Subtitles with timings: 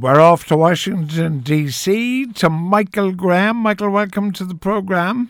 [0.00, 2.32] We're off to Washington, D.C.
[2.36, 3.58] to Michael Graham.
[3.58, 5.28] Michael, welcome to the program.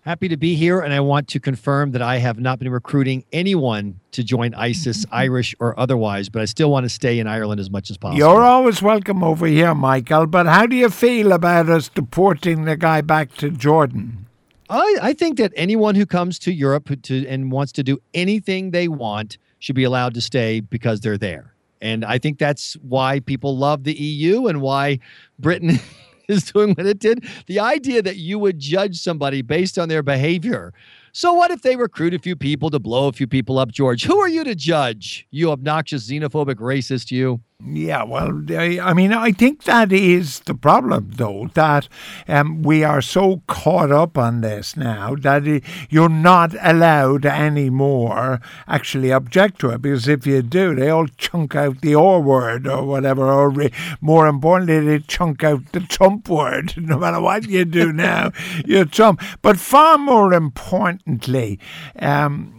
[0.00, 3.24] Happy to be here, and I want to confirm that I have not been recruiting
[3.32, 7.60] anyone to join ISIS, Irish or otherwise, but I still want to stay in Ireland
[7.60, 8.18] as much as possible.
[8.18, 12.76] You're always welcome over here, Michael, but how do you feel about us deporting the
[12.76, 14.26] guy back to Jordan?
[14.68, 18.72] I, I think that anyone who comes to Europe to, and wants to do anything
[18.72, 21.54] they want should be allowed to stay because they're there.
[21.80, 24.98] And I think that's why people love the EU and why
[25.38, 25.78] Britain
[26.28, 27.24] is doing what it did.
[27.46, 30.72] The idea that you would judge somebody based on their behavior.
[31.12, 34.04] So, what if they recruit a few people to blow a few people up, George?
[34.04, 35.26] Who are you to judge?
[35.30, 37.40] You obnoxious, xenophobic racist, you.
[37.64, 41.88] Yeah, well, I mean, I think that is the problem, though, that
[42.28, 45.42] um, we are so caught up on this now that
[45.90, 51.56] you're not allowed anymore actually object to it, because if you do, they all chunk
[51.56, 56.28] out the R word or whatever, or re- more importantly, they chunk out the Trump
[56.28, 56.74] word.
[56.88, 58.30] No matter what you do now,
[58.64, 59.20] you're Trump.
[59.42, 61.58] But far more importantly,
[61.98, 62.57] um,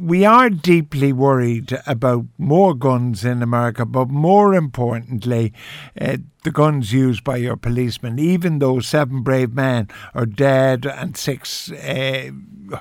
[0.00, 5.52] we are deeply worried about more guns in America, but more importantly,
[6.00, 11.16] uh, the guns used by your policemen, even though seven brave men are dead and
[11.16, 12.30] six uh,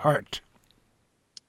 [0.01, 0.39] hurt.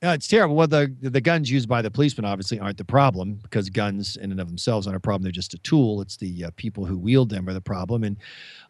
[0.02, 0.56] Uh, it's terrible.
[0.56, 4.30] Well, the the guns used by the policemen obviously aren't the problem because guns in
[4.30, 5.22] and of themselves aren't a problem.
[5.22, 6.00] They're just a tool.
[6.00, 8.04] It's the uh, people who wield them are the problem.
[8.04, 8.16] And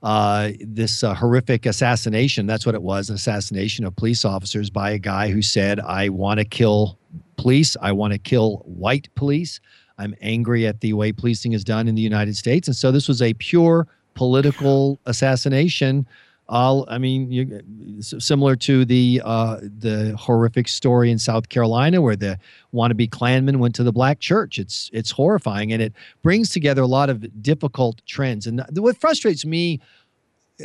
[0.03, 4.91] uh, this uh, horrific assassination, that's what it was, an assassination of police officers by
[4.91, 6.99] a guy who said, I want to kill
[7.37, 7.77] police.
[7.81, 9.61] I want to kill white police.
[9.99, 12.67] I'm angry at the way policing is done in the United States.
[12.67, 16.09] And so this was a pure political assassination
[16.51, 17.63] all I mean, you,
[18.01, 22.39] similar to the uh, the horrific story in South Carolina where the
[22.75, 24.59] wannabe Klanman went to the black church.
[24.59, 28.49] It's it's horrifying, and it brings together a lot of difficult trends.
[28.49, 29.81] And what frustrates me,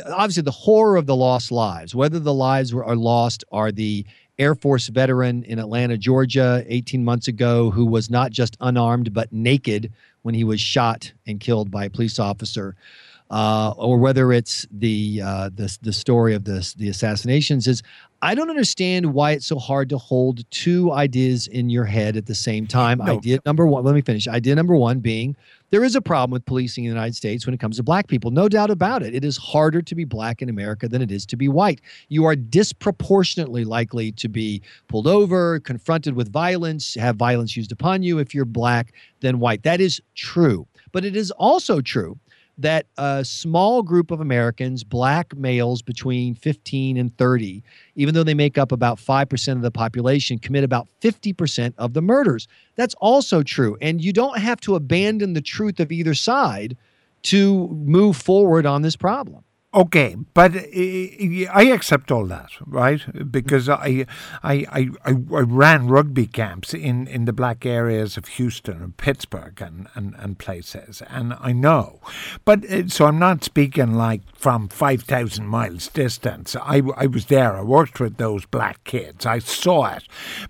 [0.06, 1.94] obviously, the horror of the lost lives.
[1.94, 4.04] Whether the lives were, are lost are the
[4.40, 9.32] Air Force veteran in Atlanta, Georgia, 18 months ago, who was not just unarmed but
[9.32, 9.92] naked
[10.22, 12.74] when he was shot and killed by a police officer
[13.30, 17.82] uh, or whether it's the uh, the the story of this the assassinations is
[18.22, 22.26] I don't understand why it's so hard to hold two ideas in your head at
[22.26, 22.98] the same time.
[22.98, 23.16] No.
[23.16, 24.26] Idea number one, let me finish.
[24.26, 25.36] Idea number one being
[25.70, 28.06] there is a problem with policing in the United States when it comes to black
[28.06, 28.30] people.
[28.30, 29.14] No doubt about it.
[29.14, 31.80] It is harder to be black in America than it is to be white.
[32.08, 38.02] You are disproportionately likely to be pulled over, confronted with violence, have violence used upon
[38.02, 39.64] you if you're black than white.
[39.64, 40.66] That is true.
[40.92, 42.18] But it is also true
[42.58, 47.62] that a small group of Americans, black males between 15 and 30,
[47.94, 52.02] even though they make up about 5% of the population, commit about 50% of the
[52.02, 52.48] murders.
[52.74, 53.76] That's also true.
[53.80, 56.76] And you don't have to abandon the truth of either side
[57.24, 59.42] to move forward on this problem.
[59.76, 63.30] Okay, but I accept all that, right?
[63.30, 64.06] Because I,
[64.42, 69.60] I, I, I ran rugby camps in, in the black areas of Houston and Pittsburgh
[69.60, 72.00] and, and, and places, and I know.
[72.46, 76.56] But uh, so I'm not speaking like from 5,000 miles distance.
[76.56, 80.04] I, I was there, I worked with those black kids, I saw it.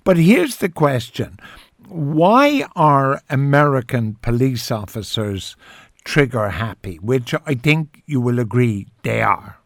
[0.04, 1.41] But here's the question
[1.88, 5.56] why are American police officers
[6.06, 9.58] trigger happy, which I think you will agree they are.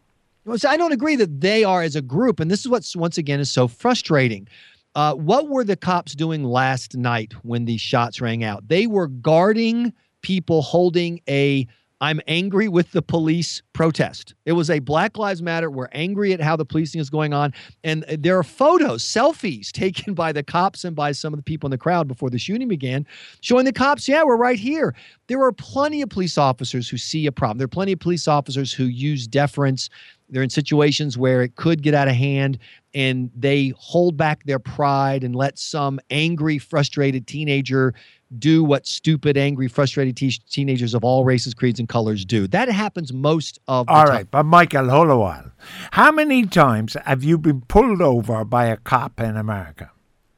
[0.43, 3.17] Well, I don't agree that they are as a group, and this is what once
[3.17, 4.47] again is so frustrating.
[4.95, 8.67] Uh, what were the cops doing last night when these shots rang out?
[8.67, 11.67] They were guarding people holding a
[12.01, 14.33] I'm angry with the police protest.
[14.45, 15.69] It was a Black Lives Matter.
[15.69, 17.53] We're angry at how the policing is going on.
[17.83, 21.67] And there are photos, selfies taken by the cops and by some of the people
[21.67, 23.05] in the crowd before the shooting began,
[23.41, 24.95] showing the cops, yeah, we're right here.
[25.27, 27.59] There are plenty of police officers who see a problem.
[27.59, 29.89] There are plenty of police officers who use deference.
[30.31, 32.57] They're in situations where it could get out of hand
[32.93, 37.93] and they hold back their pride and let some angry, frustrated teenager
[38.39, 42.47] do what stupid, angry, frustrated te- teenagers of all races, creeds, and colors do.
[42.47, 44.13] That happens most of the all time.
[44.13, 45.51] right, but Michael, hold a while.
[45.91, 49.91] How many times have you been pulled over by a cop in America?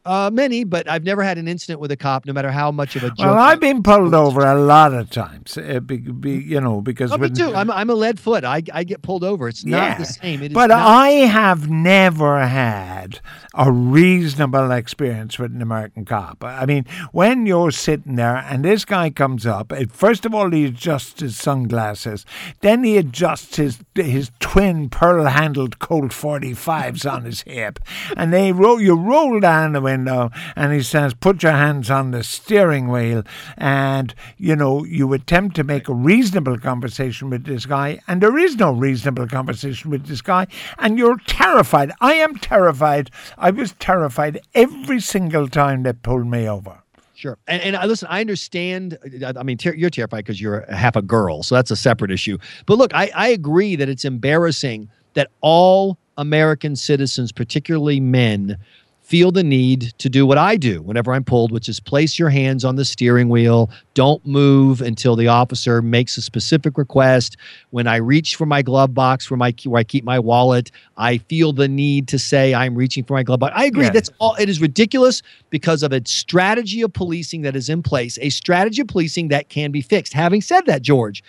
[0.06, 2.98] Uh, many, but I've never had an incident with a cop, no matter how much
[2.98, 3.14] of a.
[3.18, 7.14] Well, I've been pulled over a lot of times, uh, be, be, you know, because
[7.14, 7.56] oh, me too.
[7.56, 8.44] I'm, I'm a lead foot.
[8.44, 9.48] I, I get pulled over.
[9.48, 10.52] It's not yeah, the same.
[10.52, 13.22] but not- I have never had
[13.54, 16.44] a reasonable experience with an American cop.
[16.44, 20.66] I mean, when you're sitting there and this guy comes up, first of all he
[20.66, 22.26] adjusts his sunglasses,
[22.60, 27.80] then he adjusts his his twin pearl-handled Colt 45s on his hip,
[28.18, 31.90] and they roll you roll down the window window and he says, Put your hands
[31.90, 33.24] on the steering wheel.
[33.58, 38.38] And, you know, you attempt to make a reasonable conversation with this guy, and there
[38.38, 40.48] is no reasonable conversation with this guy,
[40.80, 41.92] and you're terrified.
[42.02, 43.12] I am terrified.
[43.38, 46.80] I was terrified every single time they pulled me over.
[47.16, 47.38] Sure.
[47.48, 48.98] And, and uh, listen, I understand.
[49.24, 51.44] uh, I mean, ter- you're terrified because you're half a girl.
[51.44, 52.38] So that's a separate issue.
[52.66, 58.58] But look, I, I agree that it's embarrassing that all American citizens, particularly men,
[59.04, 62.30] feel the need to do what I do whenever I'm pulled, which is place your
[62.30, 63.70] hands on the steering wheel.
[63.94, 67.38] Don't move until the officer makes a specific request.
[67.72, 71.18] When I reach for my glove box where my where I keep my wallet, I
[71.18, 73.54] feel the need to say I'm reaching for my glove box.
[73.56, 73.86] I agree.
[73.86, 73.92] Yeah.
[73.92, 74.36] That's all.
[74.36, 78.82] It is ridiculous because of a strategy of policing that is in place, a strategy
[78.82, 80.14] of policing that can be fixed.
[80.14, 81.24] Having said that, George,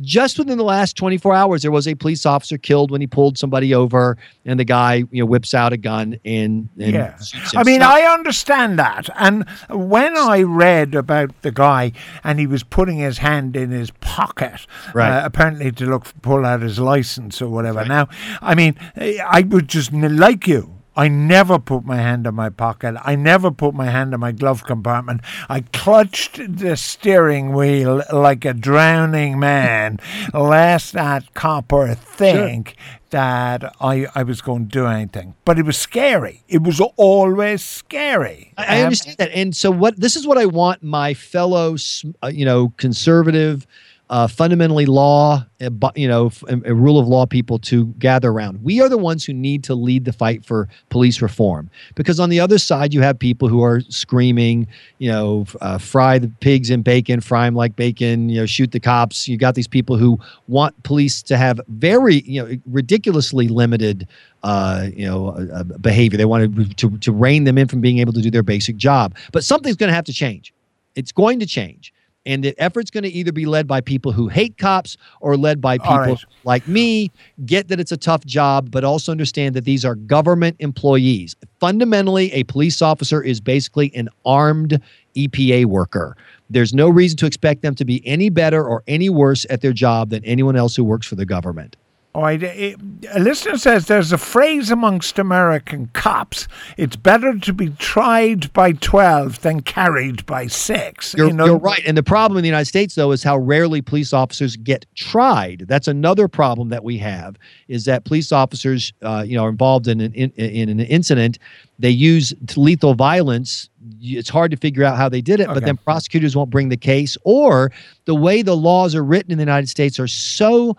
[0.00, 3.36] just within the last 24 hours, there was a police officer killed when he pulled
[3.38, 7.18] somebody over, and the guy, you know, whips out a gun and, and Yeah.
[7.56, 9.08] I mean, I understand that.
[9.16, 11.92] And when I read about the guy
[12.24, 15.10] and he was putting his hand in his pocket, Right.
[15.18, 17.78] uh, apparently to look pull out his license or whatever.
[17.80, 17.88] Right.
[17.88, 18.08] Now,
[18.40, 20.76] I mean, I would just like you.
[21.00, 22.94] I never put my hand in my pocket.
[23.02, 25.22] I never put my hand in my glove compartment.
[25.48, 29.98] I clutched the steering wheel like a drowning man,
[30.34, 32.76] lest that copper think
[33.08, 35.36] that I, I was going to do anything.
[35.46, 36.44] But it was scary.
[36.48, 38.52] It was always scary.
[38.58, 39.30] I, I understand that.
[39.30, 41.76] And so, what this is what I want my fellow,
[42.22, 43.66] uh, you know, conservative,
[44.10, 45.46] uh, fundamentally law,
[45.94, 48.62] you know, a rule of law people to gather around.
[48.62, 52.28] We are the ones who need to lead the fight for police reform because on
[52.28, 54.66] the other side, you have people who are screaming,
[54.98, 58.72] you know, uh, fry the pigs in bacon, fry them like bacon, you know, shoot
[58.72, 59.28] the cops.
[59.28, 60.18] You got these people who
[60.48, 64.08] want police to have very, you know, ridiculously limited
[64.42, 66.16] uh, you know, uh, uh, behavior.
[66.16, 68.76] They want to, to to rein them in from being able to do their basic
[68.76, 69.14] job.
[69.32, 70.52] But something's going to have to change.
[70.96, 71.92] It's going to change.
[72.26, 75.60] And the effort's going to either be led by people who hate cops or led
[75.60, 76.24] by people right.
[76.44, 77.10] like me,
[77.46, 81.34] get that it's a tough job, but also understand that these are government employees.
[81.60, 84.80] Fundamentally, a police officer is basically an armed
[85.16, 86.16] EPA worker.
[86.50, 89.72] There's no reason to expect them to be any better or any worse at their
[89.72, 91.76] job than anyone else who works for the government.
[92.12, 92.42] All right.
[92.42, 92.76] it-
[93.12, 98.72] a listener says there's a phrase amongst American cops it's better to be tried by
[98.72, 101.14] 12 than carried by 6.
[101.16, 101.82] You're, You know, you're right.
[101.86, 105.64] And the problem in the United States, though, is how rarely police officers get tried.
[105.68, 107.36] That's another problem that we have
[107.68, 111.38] is that police officers, uh, you know, are involved in an in, in an incident.
[111.78, 113.68] They use lethal violence.
[114.02, 116.76] It's hard to figure out how they did it, but then prosecutors won't bring the
[116.76, 117.72] case, or
[118.04, 120.76] the way the laws are written in the United States are so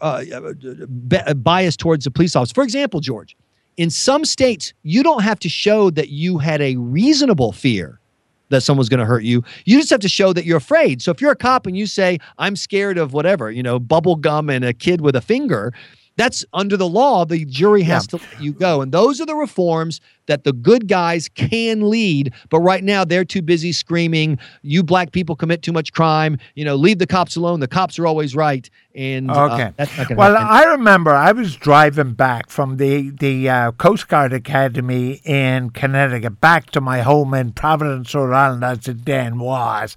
[0.00, 0.24] uh,
[0.88, 2.54] bi- biased towards the police officer.
[2.54, 3.36] For example, George,
[3.76, 8.00] in some states, you don't have to show that you had a reasonable fear
[8.48, 9.42] that someone's going to hurt you.
[9.64, 11.02] You just have to show that you're afraid.
[11.02, 14.16] So if you're a cop and you say, I'm scared of whatever, you know, bubble
[14.16, 15.72] gum and a kid with a finger,
[16.16, 17.24] that's under the law.
[17.24, 18.80] The jury has to let you go.
[18.80, 22.32] And those are the reforms that the good guys can lead.
[22.50, 26.38] But right now, they're too busy screaming, you black people commit too much crime.
[26.54, 27.60] You know, leave the cops alone.
[27.60, 28.68] The cops are always right.
[28.94, 29.72] And uh, Okay.
[29.76, 30.48] that's not going to Well, happen.
[30.48, 36.40] I remember I was driving back from the the uh, Coast Guard Academy in Connecticut
[36.40, 39.96] back to my home in Providence, Rhode Island, as it then was,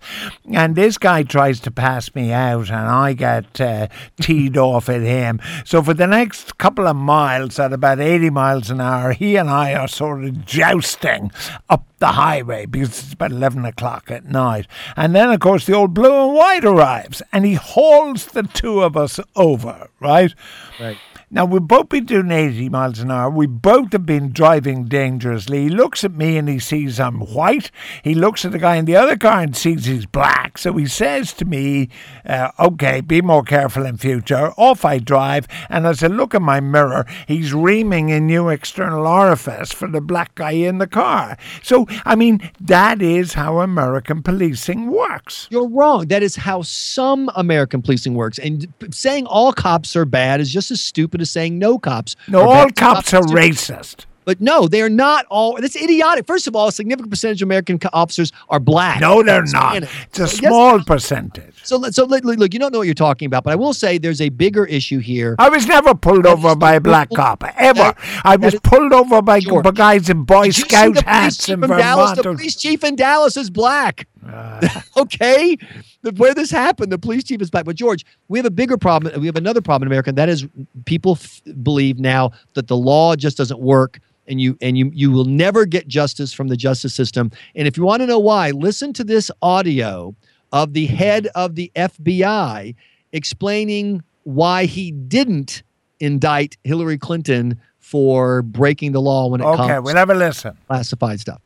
[0.53, 3.87] and this guy tries to pass me out, and I get uh,
[4.21, 5.39] teed off at him.
[5.63, 9.49] So for the next couple of miles, at about eighty miles an hour, he and
[9.49, 11.31] I are sort of jousting
[11.69, 14.67] up the highway because it's about 11 o'clock at night.
[14.95, 18.81] And then, of course, the old blue and white arrives and he hauls the two
[18.81, 20.33] of us over, right?
[20.79, 20.97] Right.
[21.31, 23.29] Now, we've both been doing 80 miles an hour.
[23.29, 25.65] We both have been driving dangerously.
[25.65, 27.69] He looks at me and he sees I'm white.
[28.03, 30.57] He looks at the guy in the other car and sees he's black.
[30.57, 31.89] So he says to me,
[32.25, 34.53] uh, Okay, be more careful in future.
[34.57, 35.47] Off I drive.
[35.69, 40.01] And as I look in my mirror, he's reaming a new external orifice for the
[40.01, 41.37] black guy in the car.
[41.61, 45.47] So, I mean, that is how American policing works.
[45.51, 46.07] You're wrong.
[46.07, 48.39] That is how some American policing works.
[48.39, 52.15] And saying all cops are bad is just as stupid as saying no cops.
[52.27, 52.75] No, all bad.
[52.75, 54.05] cops are racist.
[54.25, 55.57] But no, they are not all.
[55.59, 56.27] That's idiotic.
[56.27, 59.01] First of all, a significant percentage of American officers are black.
[59.01, 59.77] No, they're not.
[59.77, 61.55] It's a So, yes, small percentage.
[61.63, 63.97] So, so look, look, you don't know what you're talking about, but I will say
[63.97, 65.35] there's a bigger issue here.
[65.39, 67.79] I was never pulled over by a black cop ever.
[67.79, 72.11] That- I was is- pulled over by guys in Boy Scout hats in from Dallas?
[72.11, 72.17] Vermont.
[72.17, 74.07] The police chief in Dallas is black.
[74.31, 75.57] Uh, okay,
[76.01, 77.65] the, where this happened, the police chief is back.
[77.65, 79.19] But George, we have a bigger problem.
[79.19, 80.47] We have another problem in America, and that is
[80.85, 85.11] people f- believe now that the law just doesn't work, and you and you you
[85.11, 87.31] will never get justice from the justice system.
[87.55, 90.15] And if you want to know why, listen to this audio
[90.51, 92.75] of the head of the FBI
[93.11, 95.63] explaining why he didn't
[95.99, 100.53] indict Hillary Clinton for breaking the law when it okay, comes we'll have a listen.
[100.53, 101.41] to classified stuff.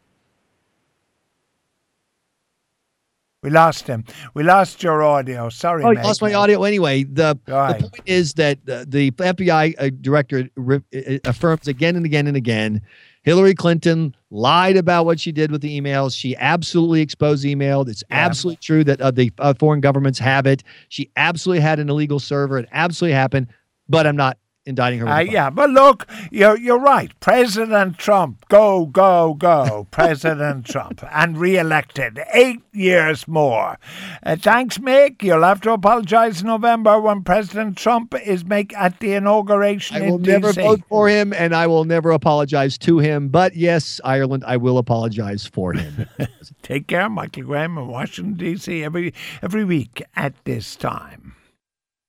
[3.44, 4.06] We lost him.
[4.34, 5.50] We lost your audio.
[5.50, 6.04] Sorry, Oh, mate.
[6.04, 7.04] lost my audio anyway.
[7.04, 7.78] The, Right.
[7.78, 12.26] the point is that uh, the FBI uh, director re- uh, affirms again and again
[12.28, 12.82] and again
[13.24, 16.14] Hillary Clinton lied about what she did with the emails.
[16.18, 17.82] She absolutely exposed email.
[17.88, 18.18] It's Yeah.
[18.26, 20.62] absolutely true that uh, the uh, foreign governments have it.
[20.90, 22.58] She absolutely had an illegal server.
[22.58, 23.48] It absolutely happened.
[23.90, 25.06] But I'm not indicting her.
[25.06, 27.12] with Uh, yeah, but look, you're you're right.
[27.20, 29.88] President Trump, go, go, go.
[29.92, 33.78] President Trump, and re-elected eight years more.
[34.24, 35.22] Uh, thanks, Mick.
[35.22, 40.02] You'll have to apologise in November when President Trump is make at the inauguration I
[40.02, 43.30] in will never vote for him, and I will never apologize to him.
[43.30, 46.08] But yes, Ireland, I will apologize for him.
[46.62, 48.84] Take care, Michael Graham in Washington D.C.
[48.84, 51.36] every every week at this time.